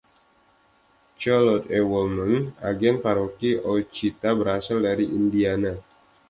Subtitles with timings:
[1.21, 1.79] Collett E.
[1.89, 5.73] Woolman, agen Paroki Ouachita, berasal dari Indiana.